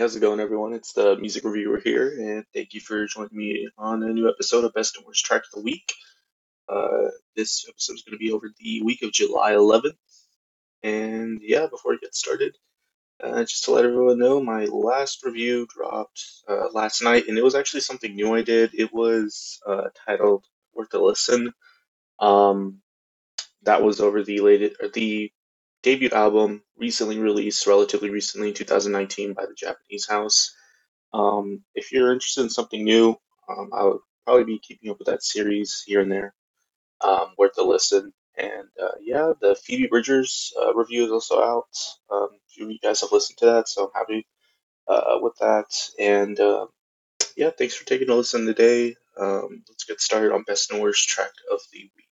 How's 0.00 0.16
it 0.16 0.20
going, 0.20 0.40
everyone? 0.40 0.72
It's 0.72 0.94
the 0.94 1.14
music 1.18 1.44
reviewer 1.44 1.78
here, 1.78 2.08
and 2.08 2.46
thank 2.54 2.72
you 2.72 2.80
for 2.80 3.04
joining 3.04 3.36
me 3.36 3.68
on 3.76 4.02
a 4.02 4.14
new 4.14 4.30
episode 4.30 4.64
of 4.64 4.72
Best 4.72 4.96
and 4.96 5.04
Worst 5.04 5.26
Track 5.26 5.42
of 5.42 5.50
the 5.52 5.60
Week. 5.60 5.92
Uh, 6.70 7.08
this 7.36 7.66
episode 7.68 7.96
is 7.96 8.02
going 8.02 8.14
to 8.14 8.18
be 8.18 8.32
over 8.32 8.50
the 8.58 8.82
week 8.82 9.02
of 9.02 9.12
July 9.12 9.52
11th, 9.52 9.98
and 10.82 11.42
yeah, 11.42 11.66
before 11.66 11.92
we 11.92 11.98
get 11.98 12.14
started, 12.14 12.56
uh, 13.22 13.42
just 13.42 13.64
to 13.64 13.72
let 13.72 13.84
everyone 13.84 14.18
know, 14.18 14.42
my 14.42 14.64
last 14.64 15.22
review 15.22 15.66
dropped 15.66 16.24
uh, 16.48 16.68
last 16.72 17.02
night, 17.02 17.28
and 17.28 17.36
it 17.36 17.44
was 17.44 17.54
actually 17.54 17.80
something 17.80 18.14
new 18.14 18.34
I 18.34 18.40
did. 18.40 18.70
It 18.72 18.94
was 18.94 19.60
uh, 19.66 19.88
titled 20.06 20.46
"Worth 20.72 20.94
a 20.94 20.98
Listen." 20.98 21.52
Um, 22.18 22.78
that 23.64 23.82
was 23.82 24.00
over 24.00 24.22
the 24.22 24.40
latest, 24.40 24.80
or 24.80 24.88
the 24.88 25.30
debut 25.82 26.10
album 26.10 26.62
recently 26.76 27.18
released, 27.18 27.66
relatively 27.66 28.10
recently 28.10 28.48
in 28.48 28.54
2019 28.54 29.34
by 29.34 29.46
the 29.46 29.54
Japanese 29.54 30.06
House. 30.08 30.54
Um, 31.12 31.62
if 31.74 31.92
you're 31.92 32.12
interested 32.12 32.42
in 32.42 32.50
something 32.50 32.84
new, 32.84 33.16
um, 33.48 33.70
I 33.72 33.84
would 33.84 34.00
probably 34.24 34.44
be 34.44 34.58
keeping 34.60 34.90
up 34.90 34.98
with 34.98 35.06
that 35.06 35.22
series 35.22 35.82
here 35.86 36.00
and 36.00 36.10
there. 36.10 36.34
Um, 37.00 37.34
worth 37.38 37.58
a 37.58 37.62
listen. 37.62 38.12
And 38.36 38.68
uh, 38.82 38.96
yeah, 39.00 39.32
the 39.40 39.54
Phoebe 39.54 39.88
Bridgers 39.88 40.52
uh, 40.60 40.74
review 40.74 41.04
is 41.04 41.10
also 41.10 41.40
out. 41.42 41.68
Um, 42.10 42.28
you 42.56 42.78
guys 42.78 43.00
have 43.00 43.12
listened 43.12 43.38
to 43.38 43.46
that, 43.46 43.68
so 43.68 43.84
I'm 43.84 43.90
happy 43.94 44.26
uh, 44.88 45.18
with 45.20 45.36
that. 45.40 45.66
And 45.98 46.38
uh, 46.38 46.66
yeah, 47.36 47.50
thanks 47.56 47.74
for 47.74 47.86
taking 47.86 48.10
a 48.10 48.14
listen 48.14 48.46
today. 48.46 48.96
Um, 49.18 49.62
let's 49.68 49.84
get 49.84 50.00
started 50.00 50.32
on 50.32 50.44
best 50.44 50.70
and 50.70 50.80
worst 50.80 51.08
track 51.08 51.32
of 51.52 51.60
the 51.72 51.90
week. 51.96 52.09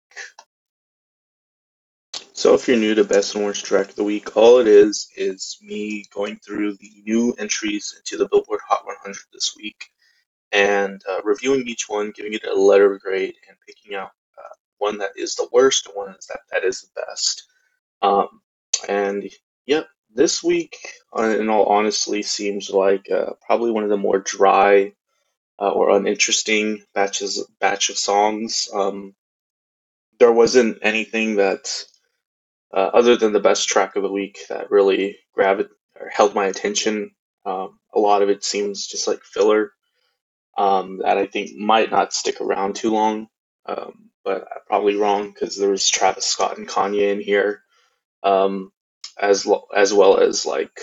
So 2.43 2.53
if 2.55 2.67
you're 2.67 2.75
new 2.75 2.93
to 2.95 3.05
Best 3.05 3.35
and 3.35 3.45
Worst 3.45 3.63
Track 3.63 3.91
of 3.91 3.95
the 3.95 4.03
Week, 4.03 4.35
all 4.35 4.59
it 4.59 4.67
is 4.67 5.07
is 5.15 5.57
me 5.61 6.03
going 6.13 6.35
through 6.39 6.73
the 6.73 6.91
new 7.05 7.31
entries 7.39 7.95
into 7.97 8.17
the 8.17 8.27
Billboard 8.27 8.59
Hot 8.67 8.85
100 8.85 9.15
this 9.31 9.55
week 9.55 9.85
and 10.51 11.01
uh, 11.09 11.21
reviewing 11.23 11.65
each 11.69 11.87
one, 11.87 12.11
giving 12.13 12.33
it 12.33 12.43
a 12.43 12.53
letter 12.53 12.99
grade, 13.01 13.35
and 13.47 13.57
picking 13.65 13.95
out 13.95 14.09
uh, 14.37 14.55
one 14.77 14.97
that 14.97 15.11
is 15.15 15.35
the 15.35 15.47
worst 15.53 15.85
and 15.85 15.95
one 15.95 16.15
that, 16.27 16.39
that 16.51 16.65
is 16.65 16.81
the 16.81 17.01
best. 17.07 17.45
Um, 18.01 18.41
and 18.89 19.23
yep, 19.65 19.87
this 20.13 20.43
week, 20.43 20.75
uh, 21.17 21.37
in 21.39 21.47
all 21.47 21.67
honesty, 21.67 22.23
seems 22.23 22.69
like 22.69 23.09
uh, 23.09 23.35
probably 23.47 23.71
one 23.71 23.85
of 23.85 23.89
the 23.89 23.95
more 23.95 24.19
dry 24.19 24.91
uh, 25.61 25.71
or 25.71 25.91
uninteresting 25.91 26.83
batches 26.93 27.47
batch 27.61 27.89
of 27.89 27.97
songs. 27.97 28.67
Um, 28.73 29.15
there 30.19 30.33
wasn't 30.33 30.79
anything 30.81 31.37
that 31.37 31.85
uh, 32.73 32.89
other 32.93 33.15
than 33.15 33.33
the 33.33 33.39
best 33.39 33.69
track 33.69 33.95
of 33.95 34.03
the 34.03 34.11
week 34.11 34.39
that 34.49 34.71
really 34.71 35.17
grabbed 35.33 35.69
or 35.99 36.09
held 36.09 36.35
my 36.35 36.45
attention. 36.47 37.11
Um, 37.45 37.79
a 37.93 37.99
lot 37.99 38.21
of 38.21 38.29
it 38.29 38.43
seems 38.43 38.87
just 38.87 39.07
like 39.07 39.21
filler 39.23 39.71
um, 40.57 40.99
that 40.99 41.17
I 41.17 41.27
think 41.27 41.57
might 41.57 41.91
not 41.91 42.13
stick 42.13 42.41
around 42.41 42.75
too 42.75 42.91
long. 42.91 43.27
Um, 43.65 44.09
but 44.23 44.43
I'm 44.43 44.61
probably 44.67 44.95
wrong 44.95 45.31
because 45.31 45.57
there 45.57 45.69
was 45.69 45.87
Travis 45.89 46.25
Scott 46.25 46.57
and 46.57 46.67
Kanye 46.67 47.11
in 47.11 47.21
here, 47.21 47.61
um, 48.23 48.71
as 49.19 49.45
lo- 49.45 49.67
as 49.75 49.93
well 49.93 50.17
as 50.19 50.45
like 50.45 50.81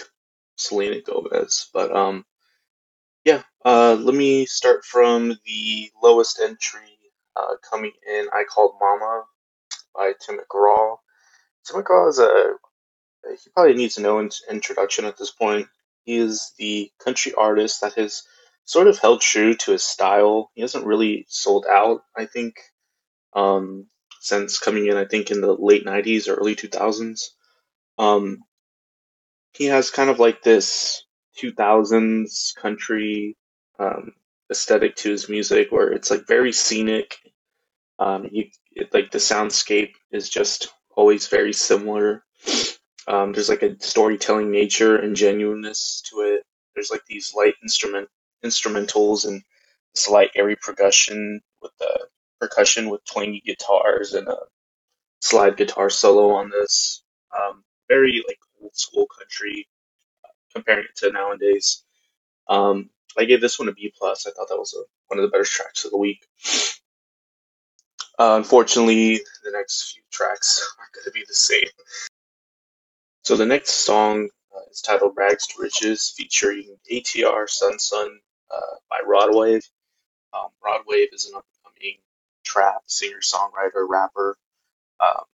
Selena 0.57 1.01
Gomez. 1.01 1.69
But 1.73 1.95
um, 1.95 2.25
yeah, 3.25 3.43
uh, 3.65 3.95
let 3.95 4.15
me 4.15 4.47
start 4.47 4.85
from 4.85 5.37
the 5.45 5.91
lowest 6.03 6.41
entry 6.43 6.99
uh, 7.37 7.57
coming 7.69 7.93
in. 8.09 8.29
I 8.33 8.45
called 8.45 8.75
Mama 8.81 9.25
by 9.95 10.13
Tim 10.25 10.39
McGraw. 10.39 10.97
Is 11.63 12.19
a 12.19 12.55
he 13.29 13.51
probably 13.55 13.75
needs 13.75 13.99
no 13.99 14.19
in- 14.19 14.31
introduction 14.51 15.05
at 15.05 15.17
this 15.17 15.31
point. 15.31 15.69
He 16.05 16.17
is 16.17 16.53
the 16.59 16.91
country 16.99 17.35
artist 17.35 17.83
that 17.83 17.95
has 17.95 18.23
sort 18.65 18.87
of 18.87 18.99
held 18.99 19.21
true 19.21 19.55
to 19.55 19.73
his 19.73 19.85
style. 19.85 20.51
He 20.55 20.63
hasn't 20.63 20.87
really 20.87 21.27
sold 21.29 21.67
out, 21.67 22.03
I 22.17 22.27
think, 22.27 22.57
um, 23.35 23.87
since 24.21 24.59
coming 24.59 24.87
in, 24.87 24.97
I 24.97 25.05
think, 25.05 25.31
in 25.31 25.41
the 25.41 25.53
late 25.53 25.85
90s 25.85 26.29
or 26.29 26.35
early 26.35 26.57
2000s. 26.57 27.31
Um, 27.99 28.39
he 29.53 29.67
has 29.67 29.91
kind 29.91 30.11
of 30.11 30.19
like 30.19 30.43
this 30.43 31.05
2000s 31.43 32.55
country 32.57 33.37
um, 33.79 34.13
aesthetic 34.51 34.97
to 34.97 35.11
his 35.11 35.29
music 35.29 35.71
where 35.71 35.93
it's 35.93 36.11
like 36.11 36.27
very 36.27 36.53
scenic. 36.53 37.19
Um, 37.99 38.29
you, 38.31 38.51
it, 38.73 38.93
like 38.95 39.11
the 39.11 39.19
soundscape 39.19 39.93
is 40.11 40.29
just 40.29 40.73
always 41.01 41.29
very 41.29 41.55
similar. 41.55 42.23
Um, 43.09 43.33
there's 43.33 43.49
like 43.49 43.63
a 43.63 43.81
storytelling 43.81 44.51
nature 44.51 44.99
and 44.99 45.17
genuineness 45.17 46.03
to 46.11 46.21
it. 46.21 46.45
There's 46.75 46.91
like 46.91 47.07
these 47.09 47.33
light 47.35 47.55
instrument 47.63 48.09
instrumentals 48.45 49.27
and 49.27 49.43
slight 49.95 50.31
airy 50.37 50.57
percussion 50.57 51.41
with 51.63 51.73
the 51.81 52.09
percussion 52.41 52.91
with 52.91 53.05
twangy 53.07 53.43
guitars 53.47 54.13
and 54.15 54.29
a 54.29 54.37
slide 55.23 55.57
guitar 55.57 55.91
solo 55.91 56.33
on 56.33 56.51
this. 56.51 57.03
Um, 57.39 57.65
very 57.89 58.23
like 58.29 58.39
old 58.63 58.77
school 58.77 59.07
country 59.19 59.69
comparing 60.55 60.85
it 60.85 60.97
to 60.99 61.13
nowadays. 61.13 61.85
Um, 62.49 62.91
I 63.19 63.25
gave 63.25 63.41
this 63.41 63.59
one 63.59 63.69
a 63.69 63.73
B 63.73 63.93
plus. 63.99 64.27
I 64.27 64.33
thought 64.33 64.49
that 64.51 64.59
was 64.59 64.75
a, 64.79 64.83
one 65.09 65.19
of 65.19 65.25
the 65.25 65.31
better 65.31 65.45
tracks 65.45 65.85
of 65.87 65.93
the 65.93 65.99
week. 65.99 66.27
Uh, 68.21 68.37
unfortunately, 68.37 69.19
the 69.45 69.51
next 69.51 69.93
few 69.93 70.03
tracks 70.11 70.75
are 70.79 70.89
going 70.95 71.05
to 71.05 71.11
be 71.11 71.25
the 71.27 71.35
same. 71.35 71.69
So 73.23 73.35
the 73.35 73.47
next 73.47 73.71
song 73.71 74.29
uh, 74.55 74.61
is 74.71 74.83
titled 74.83 75.15
"Rags 75.17 75.47
to 75.47 75.63
Riches," 75.63 76.13
featuring 76.15 76.77
ATR 76.93 77.49
Son 77.49 77.79
Son 77.79 78.21
uh, 78.55 78.77
by 78.91 79.01
Rod 79.07 79.35
Wave. 79.35 79.63
Um, 80.35 80.49
Rod 80.63 80.83
Wave 80.87 81.09
is 81.15 81.31
an 81.31 81.37
upcoming 81.37 81.97
trap 82.45 82.83
singer, 82.85 83.21
songwriter, 83.23 83.89
rapper. 83.89 84.37
Um, 85.01 85.25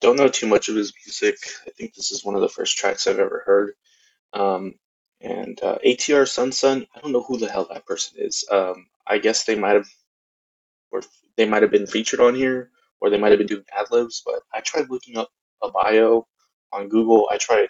don't 0.00 0.16
know 0.16 0.28
too 0.28 0.46
much 0.46 0.70
of 0.70 0.76
his 0.76 0.94
music. 1.04 1.36
I 1.66 1.70
think 1.70 1.94
this 1.94 2.12
is 2.12 2.24
one 2.24 2.34
of 2.34 2.40
the 2.40 2.48
first 2.48 2.78
tracks 2.78 3.06
I've 3.06 3.18
ever 3.18 3.42
heard. 3.44 3.74
Um, 4.32 4.74
and 5.20 5.62
uh, 5.62 5.76
ATR 5.84 6.26
Son 6.26 6.50
Son, 6.50 6.86
I 6.94 7.00
don't 7.00 7.12
know 7.12 7.22
who 7.22 7.36
the 7.36 7.50
hell 7.50 7.66
that 7.70 7.84
person 7.84 8.16
is. 8.18 8.46
Um, 8.50 8.86
I 9.06 9.18
guess 9.18 9.44
they 9.44 9.54
might 9.54 9.74
have, 9.74 9.88
or 10.92 11.02
they 11.36 11.46
might 11.46 11.62
have 11.62 11.72
been 11.72 11.86
featured 11.88 12.20
on 12.20 12.34
here, 12.34 12.70
or 13.00 13.10
they 13.10 13.18
might 13.18 13.30
have 13.30 13.38
been 13.38 13.48
doing 13.48 13.64
ad 13.76 13.86
libs. 13.90 14.22
But 14.24 14.42
I 14.54 14.60
tried 14.60 14.90
looking 14.90 15.18
up 15.18 15.30
a 15.62 15.70
bio 15.70 16.26
on 16.72 16.88
Google. 16.88 17.28
I 17.32 17.38
tried 17.38 17.68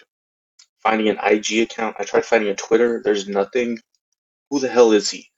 finding 0.81 1.08
an 1.08 1.19
IG 1.25 1.60
account. 1.60 1.97
I 1.98 2.04
tried 2.04 2.26
finding 2.26 2.50
a 2.50 2.56
Twitter. 2.56 3.03
There's 3.04 3.28
nothing. 3.28 3.78
Who 4.50 4.60
the 4.60 4.69
hell 4.69 4.92
is 4.92 5.10
he? 5.10 5.28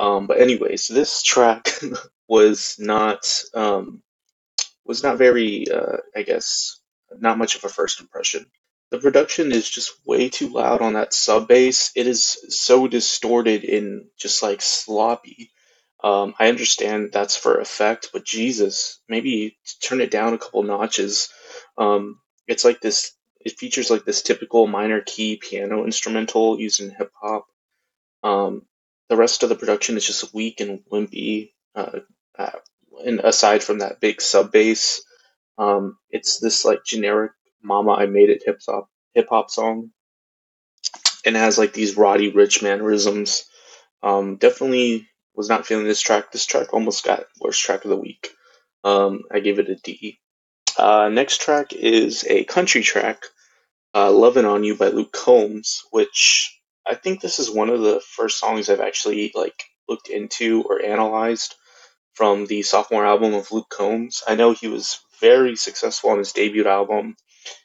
Um, 0.00 0.28
but 0.28 0.40
anyways, 0.40 0.88
this 0.88 1.22
track 1.24 1.70
was 2.28 2.76
not 2.80 3.44
um, 3.54 4.02
was 4.86 5.02
not 5.02 5.18
very, 5.18 5.70
uh, 5.70 5.98
I 6.16 6.22
guess, 6.22 6.80
not 7.18 7.38
much 7.38 7.56
of 7.56 7.64
a 7.64 7.68
first 7.68 8.00
impression. 8.00 8.46
The 8.90 8.98
production 8.98 9.52
is 9.52 9.68
just 9.70 9.92
way 10.06 10.28
too 10.30 10.48
loud 10.48 10.82
on 10.82 10.94
that 10.94 11.14
sub 11.14 11.48
bass. 11.48 11.92
It 11.94 12.06
is 12.08 12.38
so 12.50 12.88
distorted 12.88 13.64
and 13.64 14.06
just 14.18 14.42
like 14.42 14.62
sloppy. 14.62 15.52
Um, 16.02 16.34
I 16.38 16.48
understand 16.48 17.10
that's 17.12 17.36
for 17.36 17.60
effect, 17.60 18.10
but 18.12 18.24
Jesus, 18.24 19.00
maybe 19.08 19.58
turn 19.82 20.00
it 20.00 20.10
down 20.10 20.34
a 20.34 20.38
couple 20.38 20.62
notches. 20.62 21.30
Um, 21.76 22.20
it's 22.46 22.64
like 22.64 22.80
this. 22.80 23.12
It 23.40 23.58
features 23.58 23.90
like 23.90 24.04
this 24.04 24.22
typical 24.22 24.66
minor 24.66 25.00
key 25.00 25.36
piano 25.36 25.84
instrumental 25.84 26.60
used 26.60 26.80
in 26.80 26.90
hip 26.90 27.12
hop. 27.20 27.46
Um, 28.22 28.62
the 29.08 29.16
rest 29.16 29.42
of 29.42 29.48
the 29.48 29.56
production 29.56 29.96
is 29.96 30.06
just 30.06 30.34
weak 30.34 30.60
and 30.60 30.80
wimpy. 30.90 31.52
Uh, 31.74 32.00
uh, 32.38 32.50
and 33.04 33.20
aside 33.20 33.62
from 33.62 33.78
that 33.80 34.00
big 34.00 34.20
sub 34.20 34.52
bass, 34.52 35.02
um, 35.58 35.98
it's 36.10 36.40
this 36.40 36.64
like 36.64 36.84
generic 36.84 37.32
"Mama 37.62 37.92
I 37.92 38.06
Made 38.06 38.30
It" 38.30 38.42
hip 38.44 38.60
hop 38.66 38.88
hip 39.14 39.28
hop 39.30 39.50
song, 39.50 39.90
and 41.26 41.36
has 41.36 41.58
like 41.58 41.74
these 41.74 41.96
Roddy 41.96 42.32
Ricch 42.32 42.62
mannerisms. 42.62 43.44
Um, 44.02 44.36
definitely 44.36 45.06
was 45.40 45.48
not 45.48 45.64
feeling 45.64 45.86
this 45.86 46.02
track. 46.02 46.30
This 46.30 46.44
track 46.44 46.74
almost 46.74 47.02
got 47.02 47.24
worst 47.40 47.62
track 47.62 47.84
of 47.84 47.90
the 47.90 47.96
week. 47.96 48.28
Um, 48.84 49.22
I 49.32 49.40
gave 49.40 49.58
it 49.58 49.70
a 49.70 49.74
D. 49.74 50.18
Uh, 50.76 51.08
next 51.08 51.40
track 51.40 51.72
is 51.72 52.26
a 52.28 52.44
country 52.44 52.82
track, 52.82 53.24
uh, 53.94 54.10
"Lovin' 54.10 54.44
on 54.44 54.64
You" 54.64 54.76
by 54.76 54.88
Luke 54.88 55.12
Combs, 55.12 55.82
which 55.92 56.60
I 56.86 56.94
think 56.94 57.20
this 57.20 57.38
is 57.38 57.50
one 57.50 57.70
of 57.70 57.80
the 57.80 58.00
first 58.00 58.38
songs 58.38 58.68
I've 58.68 58.82
actually 58.82 59.32
like 59.34 59.64
looked 59.88 60.08
into 60.10 60.62
or 60.62 60.84
analyzed 60.84 61.54
from 62.12 62.44
the 62.44 62.62
sophomore 62.62 63.06
album 63.06 63.32
of 63.32 63.50
Luke 63.50 63.70
Combs. 63.70 64.22
I 64.28 64.34
know 64.34 64.52
he 64.52 64.68
was 64.68 65.00
very 65.22 65.56
successful 65.56 66.10
on 66.10 66.18
his 66.18 66.32
debut 66.32 66.66
album 66.66 67.16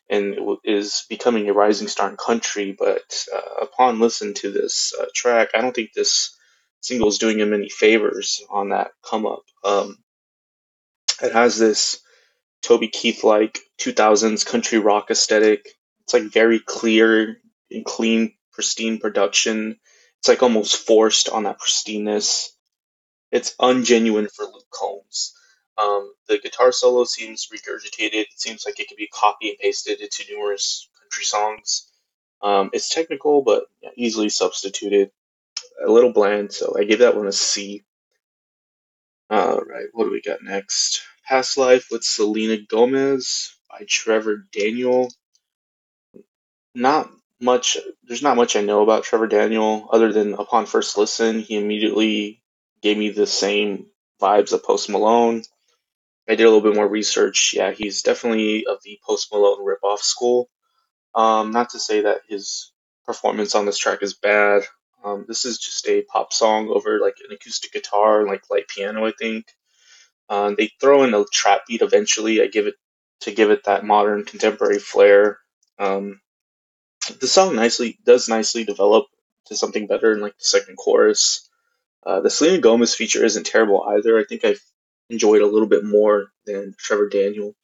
and 0.10 0.38
is 0.63 1.06
becoming 1.10 1.50
a 1.50 1.54
rising 1.54 1.89
star 1.89 2.10
in 2.10 2.16
country, 2.16 2.71
but 2.71 3.25
uh, 3.36 3.66
upon 3.66 4.00
listening 4.00 4.36
to 4.36 4.51
this 4.51 4.94
uh, 4.98 5.07
track, 5.13 5.50
I 5.54 5.60
don't 5.60 5.75
think 5.75 5.92
this 5.92 6.34
single 6.85 7.07
is 7.07 7.17
doing 7.17 7.39
him 7.39 7.53
any 7.53 7.69
favors 7.69 8.43
on 8.49 8.69
that 8.69 8.91
come 9.03 9.25
up. 9.25 9.43
Um, 9.63 9.97
it 11.21 11.33
has 11.33 11.57
this 11.57 11.99
Toby 12.61 12.89
Keith 12.89 13.23
like 13.23 13.59
2000s 13.79 14.45
country 14.45 14.77
rock 14.77 15.09
aesthetic. 15.09 15.67
It's 16.01 16.13
like 16.13 16.23
very 16.23 16.59
clear 16.59 17.37
and 17.71 17.83
clean 17.83 18.33
pristine 18.53 18.99
production. 18.99 19.79
It's 20.19 20.27
like 20.27 20.43
almost 20.43 20.77
forced 20.77 21.27
on 21.27 21.43
that 21.43 21.59
pristineness. 21.59 22.49
It's 23.31 23.55
ungenuine 23.59 24.31
for 24.31 24.45
Luke 24.45 24.69
Combs. 24.69 25.33
Um, 25.77 26.13
the 26.27 26.37
guitar 26.37 26.71
solo 26.71 27.03
seems 27.03 27.47
regurgitated. 27.47 28.13
It 28.13 28.27
seems 28.39 28.63
like 28.65 28.79
it 28.79 28.87
could 28.87 28.97
be 28.97 29.07
copy 29.07 29.49
and 29.49 29.57
pasted 29.57 30.01
into 30.01 30.23
numerous 30.29 30.87
country 31.01 31.23
songs. 31.25 31.91
Um, 32.41 32.69
it's 32.73 32.89
technical, 32.89 33.41
but 33.41 33.65
easily 33.97 34.29
substituted. 34.29 35.09
A 35.83 35.92
little 35.92 36.13
bland, 36.13 36.54
so 36.54 36.75
I 36.77 36.83
give 36.86 37.00
that 37.00 37.16
one 37.18 37.27
a 37.27 37.31
C. 37.31 37.83
All 39.30 39.62
right, 39.62 39.88
what 39.94 40.06
do 40.06 40.12
we 40.12 40.22
got 40.22 40.44
next? 40.44 41.04
Past 41.27 41.57
Life 41.57 41.88
with 41.92 42.04
Selena 42.06 42.57
Gomez 42.60 43.56
by 43.69 43.86
Trevor 43.89 44.45
Daniel. 44.54 45.12
Not 46.75 47.10
much, 47.42 47.77
there's 48.04 48.24
not 48.24 48.38
much 48.38 48.56
I 48.56 48.62
know 48.62 48.83
about 48.83 49.04
Trevor 49.06 49.27
Daniel 49.27 49.89
other 49.92 50.13
than 50.13 50.33
upon 50.36 50.66
first 50.68 50.98
listen, 50.98 51.42
he 51.42 51.57
immediately 51.57 52.42
gave 52.81 52.98
me 52.98 53.12
the 53.12 53.28
same 53.28 53.88
vibes 54.21 54.54
of 54.54 54.63
Post 54.63 54.89
Malone. 54.89 55.44
I 56.30 56.36
did 56.36 56.44
a 56.45 56.50
little 56.51 56.62
bit 56.62 56.75
more 56.75 56.88
research. 56.88 57.54
Yeah, 57.56 57.71
he's 57.71 58.04
definitely 58.04 58.66
of 58.68 58.80
the 58.83 59.00
Post 59.06 59.33
Malone 59.33 59.66
ripoff 59.66 60.00
school. 60.00 60.50
Um, 61.16 61.51
not 61.51 61.71
to 61.71 61.80
say 61.80 62.01
that 62.01 62.21
his 62.30 62.71
performance 63.06 63.56
on 63.56 63.66
this 63.66 63.78
track 63.78 64.04
is 64.04 64.16
bad. 64.16 64.63
Um, 65.06 65.25
this 65.28 65.46
is 65.46 65.60
just 65.60 65.88
a 65.88 66.02
pop 66.04 66.34
song 66.34 66.69
over 66.69 67.00
like 67.00 67.18
an 67.28 67.34
acoustic 67.34 67.74
guitar 67.74 68.22
and 68.22 68.30
like 68.30 68.50
light 68.50 68.68
piano, 68.68 69.06
I 69.06 69.13
think. 69.18 69.46
Um, 70.30 70.56
they 70.57 70.72
throw 70.81 71.04
in 71.04 71.13
a 71.13 71.25
trap 71.31 71.62
beat 71.68 71.84
eventually. 71.84 72.42
I 72.42 72.48
give 72.48 72.68
it 72.68 72.75
to 73.22 73.31
give 73.31 73.52
it 73.52 73.66
that 73.66 73.86
modern 73.86 74.25
contemporary 74.25 74.80
flair. 74.80 75.40
Um, 75.80 76.22
the 77.22 77.28
song 77.28 77.56
nicely 77.56 78.00
does 78.04 78.28
nicely 78.28 78.63
develop 78.66 79.06
to 79.48 79.56
something 79.56 79.88
better 79.88 80.13
in 80.13 80.22
like 80.22 80.38
the 80.38 80.46
second 80.46 80.75
chorus. 80.78 81.50
Uh, 82.06 82.22
the 82.22 82.30
Selena 82.30 82.60
Gomez 82.60 82.96
feature 82.96 83.24
isn't 83.24 83.46
terrible 83.46 83.84
either. 83.84 84.19
I 84.19 84.25
think 84.28 84.46
I've 84.46 84.62
enjoyed 85.10 85.42
a 85.42 85.48
little 85.48 85.68
bit 85.68 85.86
more 85.86 86.28
than 86.46 86.75
Trevor 86.80 87.10
Daniel. 87.10 87.56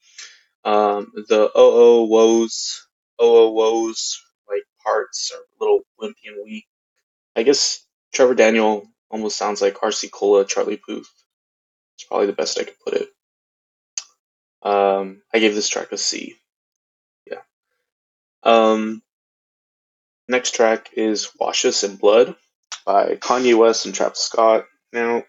Um, 0.64 1.12
the 1.28 1.50
oh 1.52 1.52
oh 1.54 2.04
woes 2.04 2.86
oh 3.18 3.46
oh 3.48 3.50
woes 3.50 4.22
like 4.48 4.62
parts 4.84 5.32
are 5.34 5.40
a 5.40 5.58
little 5.60 5.80
wimpy 6.00 6.28
and 6.28 6.44
weak. 6.44 6.66
I 7.34 7.42
guess 7.42 7.84
Trevor 8.12 8.34
Daniel 8.34 8.86
almost 9.10 9.36
sounds 9.36 9.62
like 9.62 9.74
RC 9.74 10.10
Cola 10.10 10.44
Charlie 10.44 10.76
Puth. 10.76 11.08
It's 11.96 12.04
probably 12.04 12.26
the 12.26 12.32
best 12.32 12.58
I 12.58 12.64
could 12.64 12.80
put 12.84 12.94
it. 12.94 13.08
Um, 14.62 15.22
I 15.32 15.38
gave 15.38 15.54
this 15.54 15.68
track 15.68 15.92
a 15.92 15.98
C. 15.98 16.36
Yeah. 17.26 17.40
Um, 18.42 19.02
next 20.28 20.54
track 20.54 20.90
is 20.94 21.30
Wash 21.38 21.64
Us 21.64 21.84
in 21.84 21.96
Blood 21.96 22.36
by 22.84 23.16
Kanye 23.16 23.56
West 23.56 23.86
and 23.86 23.94
Travis 23.94 24.20
Scott. 24.20 24.66
Now, 24.92 25.24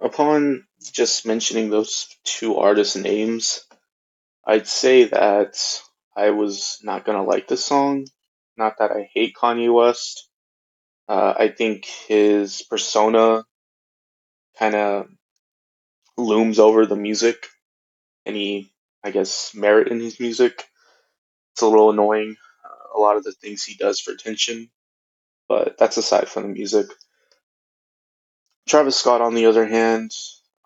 upon 0.00 0.66
just 0.92 1.26
mentioning 1.26 1.70
those 1.70 2.08
two 2.24 2.56
artists' 2.56 2.96
names, 2.96 3.64
I'd 4.46 4.66
say 4.66 5.04
that 5.04 5.82
I 6.16 6.30
was 6.30 6.78
not 6.82 7.04
gonna 7.04 7.24
like 7.24 7.48
this 7.48 7.64
song. 7.64 8.06
Not 8.56 8.78
that 8.78 8.90
I 8.90 9.08
hate 9.12 9.34
Kanye 9.36 9.72
West. 9.72 10.27
Uh, 11.08 11.34
I 11.38 11.48
think 11.48 11.86
his 11.86 12.62
persona 12.62 13.44
kind 14.58 14.74
of 14.76 15.08
looms 16.18 16.58
over 16.60 16.86
the 16.86 16.96
music, 16.96 17.48
any, 18.26 18.72
I 19.04 19.10
guess, 19.12 19.54
merit 19.54 19.88
in 19.88 20.00
his 20.00 20.20
music. 20.20 20.64
It's 21.54 21.62
a 21.62 21.68
little 21.68 21.90
annoying, 21.90 22.36
uh, 22.64 22.98
a 22.98 23.00
lot 23.00 23.16
of 23.18 23.24
the 23.24 23.32
things 23.32 23.64
he 23.64 23.76
does 23.76 24.00
for 24.00 24.12
attention, 24.12 24.70
but 25.48 25.78
that's 25.78 25.98
aside 25.98 26.28
from 26.28 26.44
the 26.44 26.48
music. 26.50 26.86
Travis 28.68 28.96
Scott, 28.96 29.20
on 29.22 29.34
the 29.34 29.46
other 29.46 29.66
hand, 29.66 30.12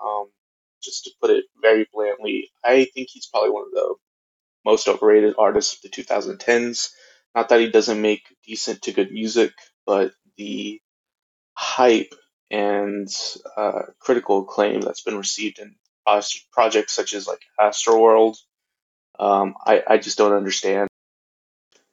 um, 0.05 0.27
just 0.83 1.05
to 1.05 1.11
put 1.21 1.31
it 1.31 1.45
very 1.63 1.87
blandly, 1.93 2.51
I 2.65 2.87
think 2.95 3.09
he's 3.11 3.27
probably 3.27 3.51
one 3.51 3.65
of 3.65 3.73
the 3.73 3.95
most 4.65 4.89
overrated 4.89 5.35
artists 5.39 5.77
of 5.77 5.83
the 5.83 5.91
2010s. 6.03 6.91
Not 7.35 7.49
that 7.51 7.61
he 7.61 7.71
doesn't 7.71 8.01
make 8.03 8.23
decent 8.47 8.83
to 8.83 8.93
good 8.93 9.13
music, 9.13 9.53
but 9.87 10.13
the 10.37 10.81
hype 11.55 12.15
and 12.51 13.09
uh, 13.57 13.83
critical 13.99 14.43
acclaim 14.43 14.81
that's 14.81 15.03
been 15.03 15.17
received 15.17 15.59
in 15.59 15.75
projects 16.53 16.93
such 16.93 17.15
as 17.15 17.27
like 17.27 17.41
Astroworld, 17.59 18.37
um, 19.19 19.55
I, 19.65 19.83
I 19.87 19.99
just 19.99 20.19
don't 20.19 20.35
understand. 20.35 20.89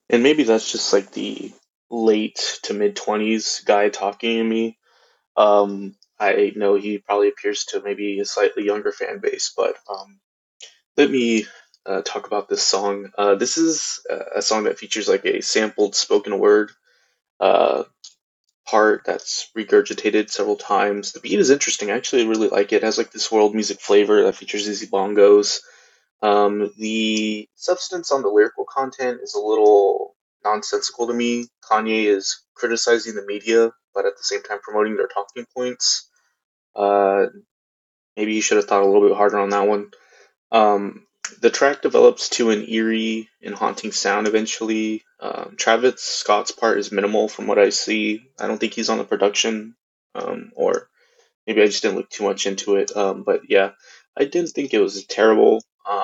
And 0.10 0.24
maybe 0.24 0.44
that's 0.44 0.72
just 0.72 0.92
like 0.92 1.12
the 1.12 1.54
late 1.90 2.60
to 2.64 2.74
mid 2.74 2.96
20s 2.96 3.64
guy 3.66 3.90
talking 3.90 4.38
to 4.38 4.44
me. 4.44 4.78
Um, 5.38 5.96
I 6.20 6.52
know 6.56 6.76
he 6.76 6.98
probably 6.98 7.30
appears 7.30 7.66
to 7.66 7.82
maybe 7.82 8.20
a 8.20 8.26
slightly 8.26 8.66
younger 8.66 8.92
fan 8.92 9.20
base, 9.20 9.54
but 9.56 9.78
um, 9.90 10.20
let 10.98 11.10
me 11.10 11.46
uh, 11.86 12.02
talk 12.02 12.28
about 12.28 12.50
this 12.50 12.64
song. 12.64 13.10
Uh, 13.18 13.36
this 13.36 13.58
is 13.58 14.06
a 14.36 14.42
song 14.42 14.66
that 14.66 14.80
features 14.80 15.08
like 15.08 15.26
a 15.26 15.42
sampled 15.42 15.96
spoken 15.96 16.38
word 16.40 16.72
uh, 17.40 17.84
part 18.69 19.04
that's 19.06 19.50
regurgitated 19.57 20.30
several 20.30 20.56
times. 20.56 21.12
The 21.12 21.19
beat 21.19 21.39
is 21.39 21.50
interesting. 21.50 21.89
I 21.89 21.95
actually 21.95 22.27
really 22.27 22.50
like 22.50 22.71
it. 22.71 22.77
It 22.77 22.83
has 22.83 22.98
like 22.98 23.12
this 23.12 23.31
world 23.31 23.56
music 23.56 23.80
flavor 23.81 24.24
that 24.24 24.36
features 24.36 24.69
easy 24.69 24.88
bongos. 24.88 25.60
Um, 26.21 26.71
the 26.77 27.48
substance 27.56 28.12
on 28.12 28.21
the 28.21 28.30
lyrical 28.30 28.66
content 28.66 29.21
is 29.24 29.33
a 29.36 29.39
little 29.39 30.16
nonsensical 30.44 31.07
to 31.07 31.13
me. 31.13 31.48
Kanye 31.63 32.06
is 32.06 32.44
criticizing 32.56 33.16
the 33.16 33.25
media, 33.25 33.71
but 33.94 34.06
at 34.06 34.18
the 34.18 34.24
same 34.24 34.44
time 34.44 34.60
promoting 34.62 34.98
their 34.98 35.07
talking 35.07 35.45
points. 35.56 36.10
Uh, 36.75 37.27
maybe 38.16 38.33
you 38.33 38.42
should 38.42 38.57
have 38.57 38.68
thought 38.68 38.83
a 38.83 38.86
little 38.86 39.07
bit 39.07 39.18
harder 39.18 39.39
on 39.39 39.50
that 39.50 39.68
one. 39.68 39.92
Um, 40.51 41.07
the 41.42 41.50
track 41.50 41.81
develops 41.81 42.30
to 42.30 42.50
an 42.52 42.68
eerie 42.68 43.30
and 43.42 43.56
haunting 43.56 43.92
sound 43.92 44.28
eventually. 44.28 45.04
Um, 45.20 45.56
Travis 45.58 46.02
Scott's 46.02 46.52
part 46.52 46.78
is 46.80 46.92
minimal 46.92 47.28
from 47.28 47.48
what 47.48 47.60
I 47.60 47.70
see. 47.70 48.30
I 48.40 48.48
don't 48.48 48.58
think 48.58 48.74
he's 48.74 48.90
on 48.90 48.98
the 48.98 49.04
production, 49.04 49.76
um, 50.16 50.52
or 50.56 50.90
maybe 51.46 51.62
I 51.62 51.66
just 51.66 51.81
didn't 51.81 51.98
look 51.98 52.10
too 52.10 52.24
much 52.24 52.46
into 52.46 52.76
it. 52.76 52.96
Um, 52.96 53.24
but 53.24 53.42
yeah, 53.50 53.72
I 54.18 54.26
didn't 54.26 54.50
think 54.50 54.74
it 54.74 54.81
was 54.81 55.06
terrible. 55.06 55.64
Um, 55.90 56.04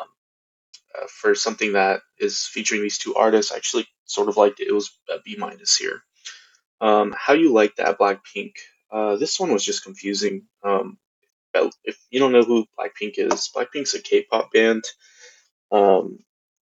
uh, 0.95 1.07
for 1.09 1.35
something 1.35 1.73
that 1.73 2.01
is 2.17 2.45
featuring 2.45 2.81
these 2.81 2.97
two 2.97 3.15
artists, 3.15 3.51
I 3.51 3.57
actually 3.57 3.87
sort 4.05 4.29
of 4.29 4.37
liked 4.37 4.59
it. 4.59 4.67
It 4.67 4.73
was 4.73 4.91
a 5.09 5.19
B 5.23 5.35
minus 5.37 5.75
here. 5.75 6.01
Um, 6.81 7.13
how 7.17 7.33
you 7.33 7.53
like 7.53 7.75
that 7.75 7.97
Blackpink? 7.97 8.53
Uh, 8.91 9.15
this 9.17 9.39
one 9.39 9.51
was 9.51 9.63
just 9.63 9.83
confusing. 9.83 10.43
Um, 10.63 10.97
if 11.83 11.97
you 12.09 12.19
don't 12.19 12.31
know 12.31 12.43
who 12.43 12.65
Blackpink 12.77 13.13
is, 13.17 13.49
Blackpink's 13.55 13.93
a 13.93 14.01
K-pop 14.01 14.51
band. 14.51 14.83
Um, 15.71 16.19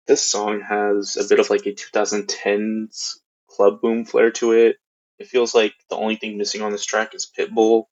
this 0.08 0.24
song 0.24 0.62
has 0.62 1.18
a 1.18 1.27
bit 1.27 1.39
of 1.39 1.50
like 1.50 1.65
a 1.65 1.74
2010s 1.74 3.18
club 3.48 3.82
boom 3.82 4.06
flair 4.06 4.32
to 4.32 4.53
it. 4.53 4.77
It 5.20 5.27
feels 5.27 5.53
like 5.53 5.74
the 5.89 5.98
only 5.98 6.15
thing 6.15 6.38
missing 6.38 6.62
on 6.62 6.72
this 6.72 6.86
track 6.86 7.13
is 7.13 7.32
Pitbull. 7.38 7.86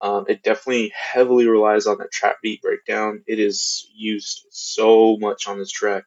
Um, 0.00 0.26
it 0.28 0.42
definitely 0.42 0.92
heavily 0.94 1.48
relies 1.48 1.86
on 1.86 1.98
that 1.98 2.12
trap 2.12 2.36
beat 2.42 2.60
breakdown. 2.60 3.22
It 3.26 3.38
is 3.38 3.88
used 3.94 4.46
so 4.50 5.16
much 5.18 5.48
on 5.48 5.58
this 5.58 5.70
track. 5.70 6.04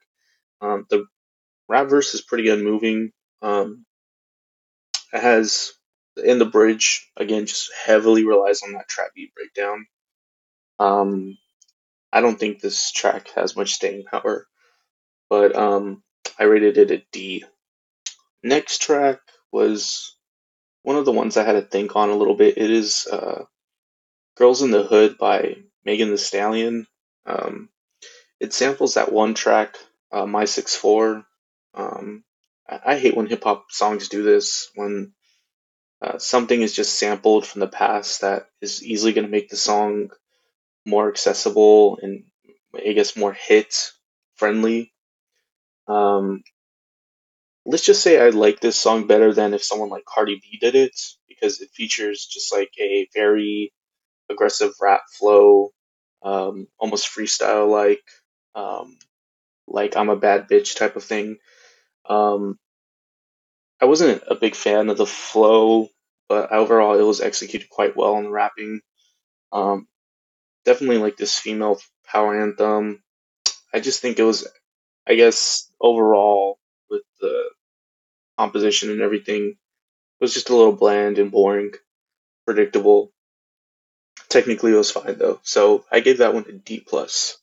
Um, 0.62 0.86
the 0.90 1.06
rap 1.68 1.90
verse 1.90 2.14
is 2.14 2.22
pretty 2.22 2.50
unmoving. 2.50 3.12
Um, 3.42 3.86
it 5.14 5.22
has 5.22 5.74
in 6.24 6.38
the 6.38 6.46
bridge 6.46 7.10
again 7.16 7.46
just 7.46 7.72
heavily 7.86 8.26
relies 8.26 8.62
on 8.62 8.74
that 8.74 8.88
trap 8.88 9.10
beat 9.16 9.34
breakdown. 9.34 9.88
Um, 10.78 11.38
I 12.12 12.22
don't 12.22 12.40
think 12.40 12.60
this 12.60 12.92
track 12.92 13.30
has 13.36 13.56
much 13.56 13.74
staying 13.74 14.06
power, 14.06 14.48
but 15.30 15.56
um, 15.56 16.04
I 16.38 16.44
rated 16.44 16.78
it 16.78 16.92
a 16.92 17.04
D. 17.12 17.46
Next 18.44 18.82
track 18.82 19.20
was 19.52 20.16
one 20.84 20.96
of 20.96 21.06
the 21.06 21.12
ones 21.12 21.38
I 21.38 21.44
had 21.44 21.54
to 21.54 21.62
think 21.62 21.96
on 21.96 22.10
a 22.10 22.16
little 22.16 22.36
bit. 22.36 22.58
It 22.58 22.72
is 22.72 23.08
uh, 23.08 23.44
Girls 24.38 24.62
in 24.62 24.72
the 24.72 24.84
Hood 24.84 25.18
by 25.18 25.58
Megan 25.86 26.12
Thee 26.12 26.18
Stallion. 26.18 26.88
Um, 27.26 27.70
it 28.40 28.54
samples 28.54 28.94
that 28.94 29.12
one 29.12 29.34
track, 29.34 29.76
uh, 30.12 30.26
My 30.26 30.46
Six 30.46 30.76
Four. 30.76 31.26
Um, 31.74 32.24
I, 32.68 32.80
I 32.86 32.98
hate 32.98 33.16
when 33.16 33.28
hip 33.28 33.44
hop 33.44 33.66
songs 33.70 34.08
do 34.08 34.24
this. 34.24 34.70
When 34.76 35.14
uh, 36.02 36.18
something 36.18 36.62
is 36.62 36.74
just 36.74 36.98
sampled 36.98 37.46
from 37.46 37.60
the 37.60 37.68
past 37.68 38.22
that 38.22 38.48
is 38.62 38.84
easily 38.84 39.14
going 39.14 39.26
to 39.26 39.32
make 39.32 39.50
the 39.50 39.58
song 39.58 40.10
more 40.90 41.10
accessible 41.10 42.00
and 42.02 42.24
I 42.76 42.94
guess 42.94 43.16
more 43.16 43.34
hit 43.34 43.92
friendly. 44.36 44.94
Um, 45.88 46.44
let's 47.66 47.86
just 47.86 48.02
say 48.04 48.20
I 48.20 48.30
like 48.30 48.60
this 48.60 48.78
song 48.78 49.08
better 49.08 49.34
than 49.34 49.54
if 49.54 49.64
someone 49.64 49.90
like 49.90 50.06
Cardi 50.06 50.36
B 50.42 50.58
did 50.60 50.76
it 50.76 51.00
because 51.28 51.62
it 51.62 51.70
features 51.72 52.26
just 52.26 52.54
like 52.54 52.72
a 52.80 53.08
very 53.14 53.74
aggressive 54.30 54.74
rap 54.82 55.02
flow, 55.18 55.72
um, 56.24 56.68
almost 56.80 57.10
freestyle 57.10 57.70
like, 57.70 58.04
um, 58.56 58.98
like 59.68 59.96
I'm 59.96 60.10
a 60.10 60.16
bad 60.16 60.48
bitch 60.50 60.78
type 60.78 60.96
of 60.96 61.04
thing. 61.04 61.38
Um, 62.08 62.58
I 63.82 63.86
wasn't 63.86 64.24
a 64.28 64.36
big 64.36 64.56
fan 64.56 64.90
of 64.90 64.98
the 64.98 65.06
flow, 65.06 65.90
but 66.28 66.52
overall 66.52 67.00
it 67.00 67.04
was 67.04 67.22
executed 67.22 67.70
quite 67.70 67.96
well 67.96 68.18
in 68.18 68.26
the 68.26 68.32
rapping. 68.32 68.82
Um, 69.52 69.88
definitely 70.70 71.00
like 71.00 71.18
this 71.18 71.36
female 71.36 71.80
power 72.06 72.40
anthem. 72.40 73.02
I 73.74 73.80
just 73.80 74.04
think 74.04 74.20
it 74.20 74.24
was, 74.24 74.48
I 75.08 75.16
guess, 75.16 75.68
overall 75.82 76.60
with 76.92 77.02
the 77.20 77.50
composition 78.38 78.92
and 78.92 79.02
everything, 79.02 79.48
it 79.48 80.24
was 80.24 80.36
just 80.36 80.52
a 80.52 80.56
little 80.56 80.74
bland 80.74 81.18
and 81.18 81.32
boring, 81.32 81.72
predictable. 82.46 83.12
Technically, 84.30 84.74
it 84.74 84.78
was 84.78 84.92
fine 84.92 85.18
though, 85.18 85.40
so 85.42 85.86
I 85.92 86.02
gave 86.02 86.20
that 86.20 86.36
one 86.36 86.46
a 86.48 86.52
D 86.52 86.82
plus. 86.88 87.40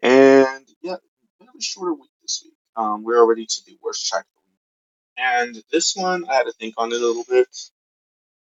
And 0.00 0.66
yeah, 0.80 0.96
bit 1.38 1.48
of 1.50 1.54
a 1.54 1.62
shorter 1.62 1.92
week 1.92 2.10
this 2.22 2.40
week. 2.42 2.54
Um, 2.76 3.04
we're 3.04 3.18
already 3.18 3.44
to 3.44 3.60
the 3.66 3.76
worst 3.82 4.06
track 4.06 4.24
of 4.24 4.42
the 4.42 4.50
week, 4.50 5.54
and 5.54 5.64
this 5.70 5.94
one 5.94 6.24
I 6.30 6.36
had 6.36 6.44
to 6.44 6.52
think 6.52 6.76
on 6.78 6.92
it 6.92 7.02
a 7.02 7.06
little 7.06 7.26
bit. 7.28 7.54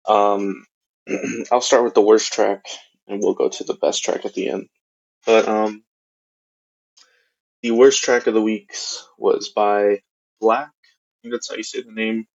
Um, 0.08 0.66
I'll 1.52 1.62
start 1.62 1.84
with 1.84 1.94
the 1.94 2.02
worst 2.02 2.34
track, 2.34 2.66
and 3.08 3.22
we'll 3.22 3.34
go 3.34 3.50
to 3.50 3.64
the 3.64 3.74
best 3.74 4.04
track 4.04 4.26
at 4.26 4.34
the 4.34 4.50
end. 4.50 4.68
But 5.26 5.48
um, 5.48 5.84
the 7.62 7.72
worst 7.72 8.04
track 8.04 8.28
of 8.28 8.34
the 8.34 8.42
weeks 8.42 9.08
was 9.18 9.50
by 9.50 10.02
6lack. 10.42 10.70
I 10.72 11.22
think 11.22 11.34
that's 11.34 11.50
how 11.50 11.56
you 11.56 11.64
say 11.64 11.82
the 11.82 11.92
name. 11.92 12.28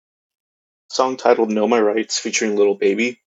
Song 0.89 1.17
titled 1.17 1.51
"Know 1.51 1.67
My 1.67 1.81
Rights" 1.81 2.19
featuring 2.19 2.57
Little 2.57 2.77
Baby. 2.77 3.21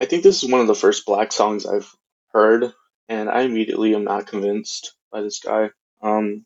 I 0.00 0.06
think 0.06 0.24
this 0.24 0.42
is 0.42 0.50
one 0.50 0.60
of 0.60 0.66
the 0.66 0.74
first 0.74 1.06
6lack 1.06 1.32
songs 1.32 1.66
I've 1.66 1.94
heard, 2.32 2.72
and 3.08 3.30
I 3.30 3.42
immediately 3.42 3.94
am 3.94 4.02
not 4.04 4.26
convinced 4.26 4.94
by 5.12 5.20
this 5.20 5.38
guy. 5.38 5.70
Um, 6.02 6.44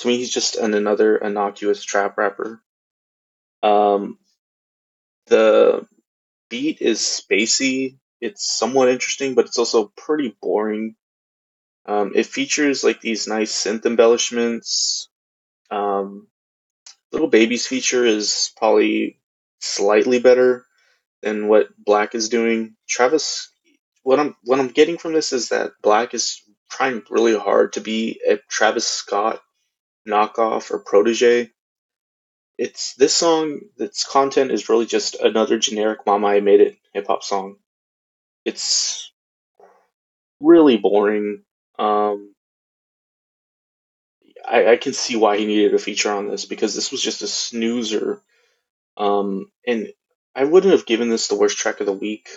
to 0.00 0.08
me, 0.08 0.16
he's 0.16 0.34
just 0.34 0.56
an, 0.56 0.74
another 0.74 1.16
innocuous 1.16 1.84
trap 1.84 2.18
rapper. 2.18 2.60
Um, 3.62 4.18
the 5.26 5.86
beat 6.50 6.80
is 6.80 6.98
spacey. 6.98 7.98
It's 8.22 8.46
somewhat 8.46 8.88
interesting, 8.88 9.34
but 9.34 9.46
it's 9.46 9.58
also 9.58 9.92
pretty 9.96 10.36
boring. 10.40 10.94
Um, 11.86 12.12
it 12.14 12.26
features 12.26 12.84
like 12.84 13.00
these 13.00 13.26
nice 13.26 13.52
synth 13.52 13.84
embellishments. 13.84 15.10
Um, 15.72 16.28
Lil 17.12 17.26
Baby's 17.28 17.66
feature 17.66 18.06
is 18.06 18.52
probably 18.56 19.18
slightly 19.60 20.20
better 20.20 20.66
than 21.22 21.48
what 21.48 21.68
6lack 21.84 22.14
is 22.14 22.28
doing. 22.28 22.76
Travis, 22.88 23.50
what 24.04 24.20
I'm 24.20 24.36
what 24.44 24.60
I'm 24.60 24.68
getting 24.68 24.98
from 24.98 25.14
this 25.14 25.32
is 25.32 25.48
that 25.50 25.72
6lack 25.84 26.14
is 26.14 26.42
trying 26.70 27.02
really 27.10 27.36
hard 27.36 27.74
to 27.74 27.80
be 27.80 28.20
a 28.28 28.38
Travis 28.48 28.86
Scott 28.86 29.42
knockoff 30.08 30.70
or 30.70 30.78
protege. 30.78 31.50
It's 32.58 32.94
this 32.94 33.14
song. 33.14 33.60
Its 33.78 34.04
content 34.04 34.52
is 34.52 34.68
really 34.68 34.86
just 34.86 35.16
another 35.16 35.58
generic 35.58 36.00
"Mama 36.06 36.28
I 36.28 36.40
Made 36.40 36.60
It" 36.60 36.78
hip 36.94 37.08
hop 37.08 37.24
song. 37.24 37.56
It's 38.44 39.12
really 40.40 40.76
boring. 40.76 41.42
Um, 41.78 42.34
I, 44.48 44.72
I 44.72 44.76
can 44.76 44.92
see 44.92 45.16
why 45.16 45.36
he 45.38 45.46
needed 45.46 45.74
a 45.74 45.78
feature 45.78 46.12
on 46.12 46.28
this 46.28 46.44
because 46.44 46.74
this 46.74 46.90
was 46.90 47.02
just 47.02 47.22
a 47.22 47.26
snoozer. 47.28 48.20
Um, 48.96 49.50
and 49.66 49.92
I 50.34 50.44
wouldn't 50.44 50.72
have 50.72 50.86
given 50.86 51.08
this 51.10 51.28
the 51.28 51.36
worst 51.36 51.58
track 51.58 51.80
of 51.80 51.86
the 51.86 51.92
week 51.92 52.28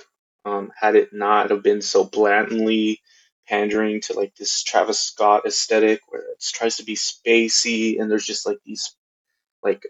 um, 0.46 0.72
had 0.80 0.96
it 0.96 1.14
not 1.14 1.52
have 1.52 1.64
been 1.64 1.82
so 1.82 2.04
blatantly 2.04 3.02
pandering 3.48 4.02
to 4.02 4.14
like 4.14 4.36
this 4.36 4.64
Travis 4.64 5.00
Scott 5.00 5.46
aesthetic 5.46 6.02
where 6.10 6.22
it 6.22 6.42
tries 6.42 6.78
to 6.78 6.84
be 6.86 6.96
spacey 6.96 8.00
and 8.02 8.10
there's 8.12 8.26
just 8.26 8.46
like 8.46 8.60
these 8.66 8.96
like 9.64 9.86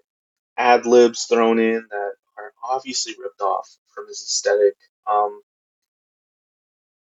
ad 0.57 0.85
libs 0.85 1.25
thrown 1.25 1.59
in 1.59 1.85
that 1.89 2.11
are 2.37 2.53
obviously 2.63 3.15
ripped 3.21 3.41
off 3.41 3.69
from 3.93 4.07
his 4.07 4.21
aesthetic. 4.21 4.75
Um, 5.07 5.34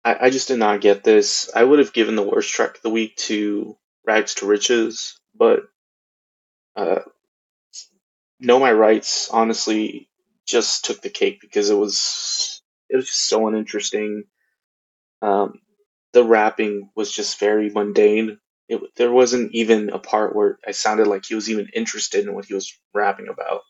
I, 0.06 0.26
I 0.26 0.30
just 0.30 0.46
did 0.46 0.60
not 0.60 0.80
get 0.80 1.02
this. 1.02 1.50
I 1.54 1.64
would 1.64 1.80
have 1.80 1.92
given 1.92 2.14
the 2.14 2.22
worst 2.22 2.52
track 2.52 2.76
of 2.76 2.82
the 2.82 2.90
week 2.90 3.16
to 3.16 3.76
Rags 4.06 4.36
to 4.36 4.46
Riches, 4.46 5.18
but 5.34 5.64
uh, 6.76 7.00
Know 8.38 8.60
My 8.60 8.72
Rights 8.72 9.28
honestly 9.30 10.08
just 10.46 10.84
took 10.84 11.02
the 11.02 11.10
cake 11.10 11.40
because 11.40 11.70
it 11.70 11.74
was 11.74 12.62
it 12.88 12.94
was 12.94 13.06
just 13.06 13.26
so 13.26 13.48
uninteresting. 13.48 14.24
Um, 15.22 15.60
the 16.12 16.22
rapping 16.22 16.90
was 16.94 17.10
just 17.10 17.40
very 17.40 17.68
mundane. 17.70 18.38
It, 18.68 18.80
there 18.94 19.10
wasn't 19.12 19.54
even 19.54 19.90
a 19.90 19.98
part 19.98 20.36
where 20.36 20.60
I 20.64 20.70
sounded 20.70 21.08
like 21.08 21.26
he 21.26 21.34
was 21.34 21.50
even 21.50 21.68
interested 21.74 22.24
in 22.28 22.32
what 22.32 22.44
he 22.44 22.54
was 22.54 22.78
rapping 22.94 23.26
about. 23.28 23.62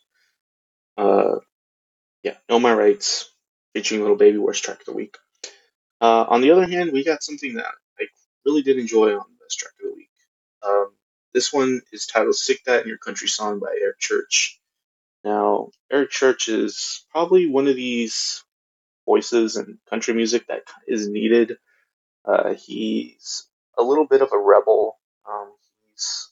Uh, 0.97 1.39
yeah, 2.23 2.35
Know 2.47 2.59
My 2.59 2.73
Rights, 2.73 3.31
featuring 3.73 4.01
Little 4.01 4.17
Baby, 4.17 4.37
worst 4.37 4.63
track 4.63 4.81
of 4.81 4.85
the 4.85 4.93
week. 4.93 5.17
Uh, 5.99 6.25
on 6.29 6.41
the 6.41 6.51
other 6.51 6.67
hand, 6.67 6.91
we 6.91 7.03
got 7.03 7.23
something 7.23 7.55
that 7.55 7.65
I 7.99 8.05
really 8.45 8.61
did 8.61 8.77
enjoy 8.77 9.15
on 9.15 9.25
this 9.41 9.55
track 9.55 9.73
of 9.81 9.89
the 9.89 9.95
week. 9.95 10.09
Um, 10.63 10.91
this 11.33 11.51
one 11.51 11.81
is 11.91 12.05
titled 12.05 12.35
Stick 12.35 12.63
That 12.65 12.83
in 12.83 12.87
Your 12.87 12.97
Country 12.97 13.27
Song 13.27 13.59
by 13.59 13.75
Eric 13.81 13.99
Church. 13.99 14.59
Now, 15.23 15.71
Eric 15.91 16.11
Church 16.11 16.47
is 16.47 17.05
probably 17.11 17.47
one 17.47 17.67
of 17.67 17.75
these 17.75 18.43
voices 19.05 19.57
in 19.57 19.79
country 19.89 20.13
music 20.13 20.47
that 20.47 20.63
is 20.87 21.07
needed. 21.07 21.57
Uh, 22.25 22.53
he's 22.53 23.47
a 23.77 23.83
little 23.83 24.05
bit 24.05 24.21
of 24.21 24.31
a 24.33 24.37
rebel. 24.37 24.99
Um, 25.29 25.51
he's 25.89 26.31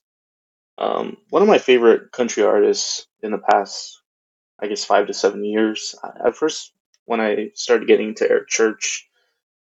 um, 0.77 1.17
one 1.29 1.41
of 1.41 1.47
my 1.47 1.57
favorite 1.57 2.11
country 2.11 2.43
artists 2.43 3.07
in 3.21 3.31
the 3.31 3.37
past, 3.37 4.01
I 4.59 4.67
guess, 4.67 4.85
five 4.85 5.07
to 5.07 5.13
seven 5.13 5.43
years. 5.43 5.95
At 6.25 6.35
first, 6.35 6.73
when 7.05 7.21
I 7.21 7.51
started 7.53 7.87
getting 7.87 8.09
into 8.09 8.29
Eric 8.29 8.47
Church, 8.49 9.09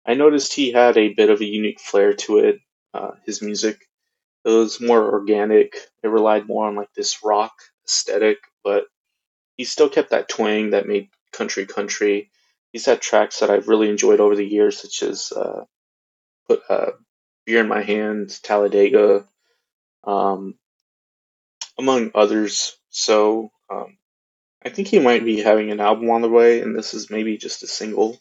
I 0.06 0.14
noticed 0.14 0.52
he 0.52 0.72
had 0.72 0.96
a 0.96 1.14
bit 1.14 1.30
of 1.30 1.40
a 1.40 1.46
unique 1.46 1.80
flair 1.80 2.14
to 2.14 2.38
it. 2.38 2.60
Uh, 2.92 3.12
his 3.24 3.42
music 3.42 3.88
it 4.44 4.50
was 4.50 4.80
more 4.80 5.12
organic. 5.12 5.76
It 6.02 6.08
relied 6.08 6.46
more 6.46 6.66
on 6.66 6.76
like 6.76 6.92
this 6.94 7.24
rock 7.24 7.52
aesthetic, 7.86 8.38
but 8.62 8.84
he 9.56 9.64
still 9.64 9.88
kept 9.88 10.10
that 10.10 10.28
twang 10.28 10.70
that 10.70 10.86
made 10.86 11.08
country 11.32 11.66
country. 11.66 12.30
He's 12.72 12.84
had 12.84 13.00
tracks 13.00 13.40
that 13.40 13.50
I've 13.50 13.68
really 13.68 13.88
enjoyed 13.88 14.20
over 14.20 14.36
the 14.36 14.46
years, 14.46 14.78
such 14.78 15.02
as 15.02 15.32
uh, 15.32 15.64
put 16.46 16.62
uh, 16.68 16.92
"Beer 17.46 17.60
in 17.60 17.68
My 17.68 17.82
Hand," 17.82 18.38
"Talladega," 18.42 19.26
um, 20.04 20.58
among 21.78 22.10
others. 22.14 22.76
So 22.90 23.50
um, 23.70 23.96
I 24.64 24.68
think 24.68 24.88
he 24.88 24.98
might 24.98 25.24
be 25.24 25.40
having 25.40 25.70
an 25.70 25.80
album 25.80 26.10
on 26.10 26.20
the 26.20 26.28
way, 26.28 26.60
and 26.60 26.76
this 26.76 26.92
is 26.92 27.10
maybe 27.10 27.38
just 27.38 27.62
a 27.62 27.66
single. 27.66 28.18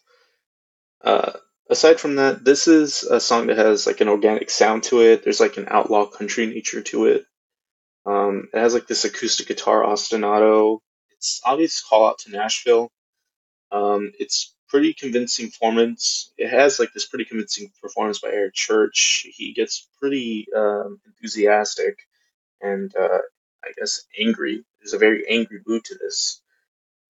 Uh, 1.03 1.33
aside 1.69 1.99
from 1.99 2.15
that, 2.15 2.43
this 2.43 2.67
is 2.67 3.03
a 3.03 3.19
song 3.19 3.47
that 3.47 3.57
has 3.57 3.87
like 3.87 4.01
an 4.01 4.09
organic 4.09 4.49
sound 4.49 4.83
to 4.83 5.01
it. 5.01 5.23
There's 5.23 5.39
like 5.39 5.57
an 5.57 5.67
outlaw 5.69 6.05
country 6.05 6.45
nature 6.45 6.81
to 6.81 7.05
it. 7.07 7.25
Um, 8.05 8.49
it 8.53 8.59
has 8.59 8.73
like 8.73 8.87
this 8.87 9.05
acoustic 9.05 9.47
guitar 9.47 9.83
ostinato. 9.83 10.79
It's 11.11 11.41
obvious 11.45 11.81
call 11.81 12.07
out 12.07 12.19
to 12.19 12.31
Nashville. 12.31 12.91
Um, 13.71 14.11
it's 14.19 14.53
pretty 14.67 14.93
convincing 14.93 15.49
performance. 15.51 16.33
It 16.37 16.49
has 16.49 16.79
like 16.79 16.93
this 16.93 17.07
pretty 17.07 17.25
convincing 17.25 17.71
performance 17.81 18.19
by 18.19 18.29
Eric 18.29 18.53
Church. 18.53 19.25
He 19.35 19.53
gets 19.53 19.87
pretty 19.99 20.47
um, 20.55 20.99
enthusiastic 21.05 21.97
and 22.61 22.95
uh, 22.95 23.19
I 23.63 23.71
guess 23.77 24.01
angry. 24.19 24.63
There's 24.79 24.93
a 24.93 24.97
very 24.97 25.27
angry 25.29 25.59
mood 25.65 25.85
to 25.85 25.95
this. 25.95 26.41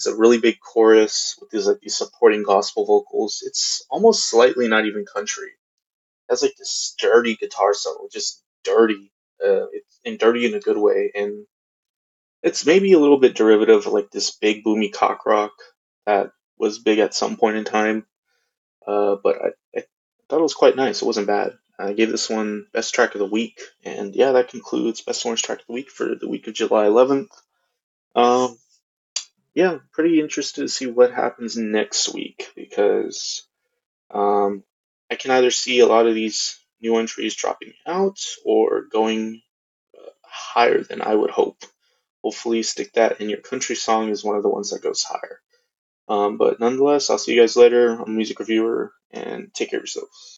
It's 0.05 0.13
a 0.13 0.19
really 0.19 0.38
big 0.38 0.60
chorus 0.60 1.38
with 1.39 1.50
these 1.50 1.65
like 1.65 1.79
these 1.79 1.95
supporting 1.95 2.43
gospel 2.43 2.86
vocals. 2.86 3.41
It's 3.45 3.86
almost 3.89 4.25
slightly 4.29 4.67
not 4.67 4.86
even 4.86 5.05
country. 5.05 5.48
It 5.48 6.31
has 6.31 6.41
like 6.41 6.57
this 6.57 6.93
dirty 7.00 7.38
guitar 7.38 7.74
solo, 7.74 8.10
just 8.12 8.43
dirty, 8.65 9.13
uh, 9.41 9.67
it's, 9.72 10.01
and 10.03 10.19
dirty 10.19 10.45
in 10.45 10.55
a 10.55 10.60
good 10.60 10.75
way. 10.75 11.13
And 11.15 11.45
it's 12.41 12.65
maybe 12.65 12.91
a 12.91 13.00
little 13.00 13.17
bit 13.17 13.33
derivative 13.33 13.88
of 13.88 13.93
like 13.93 14.12
this 14.12 14.31
big 14.31 14.65
boomy 14.65 14.91
cock 14.91 15.25
rock 15.25 15.53
that 16.05 16.31
was 16.57 16.79
big 16.79 17.00
at 17.00 17.13
some 17.13 17.38
point 17.38 17.55
in 17.55 17.63
time. 17.63 18.05
Uh, 18.86 19.15
but 19.24 19.38
I, 19.41 19.79
I 19.79 19.83
thought 20.27 20.39
it 20.39 20.43
was 20.43 20.53
quite 20.53 20.75
nice. 20.75 21.01
It 21.01 21.05
wasn't 21.05 21.27
bad. 21.27 21.53
I 21.79 21.93
gave 21.93 22.12
this 22.12 22.29
one 22.29 22.67
best 22.74 22.93
track 22.93 23.15
of 23.15 23.19
the 23.19 23.25
week, 23.25 23.62
and 23.86 24.13
yeah, 24.13 24.33
that 24.33 24.50
concludes 24.50 25.00
best 25.00 25.25
orange 25.25 25.43
track 25.43 25.62
of 25.62 25.67
the 25.67 25.74
week 25.74 25.89
for 25.89 26.13
the 26.13 26.27
week 26.27 26.48
of 26.48 26.55
July 26.55 26.88
11th. 26.88 27.29
Um, 28.15 28.57
yeah, 29.53 29.79
pretty 29.91 30.19
interested 30.19 30.62
to 30.62 30.67
see 30.67 30.88
what 30.88 31.13
happens 31.13 31.57
next 31.57 32.13
week 32.13 32.51
because 32.55 33.48
um, 34.12 34.63
I 35.12 35.15
can 35.15 35.31
either 35.31 35.51
see 35.51 35.79
a 35.79 35.88
lot 35.88 36.07
of 36.07 36.15
these 36.15 36.60
new 36.81 36.98
entries 36.98 37.36
dropping 37.36 37.74
out 37.86 38.19
or 38.45 38.83
going 38.91 39.41
uh, 39.98 40.10
higher 40.24 40.83
than 40.83 41.01
I 41.01 41.13
would 41.13 41.31
hope. 41.31 41.63
Hopefully, 42.24 42.63
stick 42.63 42.93
that 42.93 43.22
in 43.22 43.29
your 43.29 43.41
country 43.41 43.75
song 43.75 44.10
is 44.10 44.24
one 44.24 44.38
of 44.38 44.43
the 44.43 44.50
ones 44.50 44.72
that 44.72 44.81
goes 44.81 45.03
higher. 45.03 45.41
Um, 46.07 46.38
but 46.38 46.60
nonetheless, 46.60 47.10
I'll 47.10 47.17
see 47.17 47.33
you 47.33 47.41
guys 47.41 47.55
later. 47.55 47.93
I'm 47.93 48.01
a 48.01 48.10
music 48.10 48.39
reviewer, 48.39 48.93
and 49.12 49.53
take 49.53 49.69
care 49.69 49.79
of 49.79 49.83
yourselves. 49.83 50.31